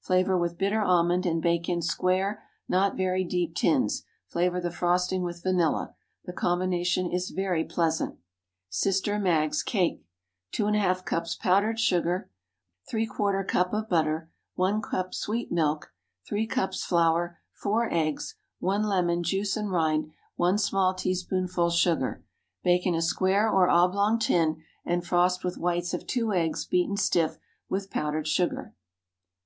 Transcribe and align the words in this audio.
Flavor 0.00 0.36
with 0.36 0.58
bitter 0.58 0.82
almond, 0.82 1.24
and 1.24 1.40
bake 1.40 1.66
in 1.66 1.80
square, 1.80 2.44
not 2.68 2.94
very 2.94 3.24
deep 3.24 3.54
tins. 3.54 4.02
Flavor 4.26 4.60
the 4.60 4.70
frosting 4.70 5.22
with 5.22 5.42
vanilla. 5.42 5.94
The 6.26 6.34
combination 6.34 7.10
is 7.10 7.30
very 7.30 7.64
pleasant. 7.64 8.18
SISTER 8.68 9.18
MAG'S 9.18 9.62
CAKE. 9.62 10.04
✠ 10.52 10.52
2½ 10.62 11.06
cups 11.06 11.36
powdered 11.36 11.80
sugar. 11.80 12.28
¾ 12.92 13.46
cup 13.48 13.72
of 13.72 13.88
butter. 13.88 14.28
1 14.56 14.82
cup 14.82 15.14
sweet 15.14 15.50
milk. 15.50 15.90
3 16.28 16.46
cups 16.46 16.84
flour. 16.84 17.38
4 17.54 17.88
eggs. 17.90 18.34
1 18.58 18.82
lemon, 18.82 19.22
juice 19.22 19.56
and 19.56 19.70
rind. 19.72 20.10
1 20.36 20.58
small 20.58 20.92
teaspoonful 20.92 21.70
soda. 21.70 22.18
Bake 22.62 22.84
in 22.86 22.94
a 22.94 23.00
square 23.00 23.48
or 23.48 23.70
oblong 23.70 24.18
tin, 24.18 24.60
and 24.84 25.06
frost 25.06 25.42
with 25.42 25.56
whites 25.56 25.94
of 25.94 26.06
two 26.06 26.34
eggs 26.34 26.66
beaten 26.66 26.98
stiff 26.98 27.38
with 27.70 27.88
powdered 27.90 28.28
sugar. 28.28 28.74